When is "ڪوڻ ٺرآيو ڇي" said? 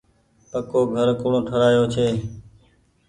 1.21-2.07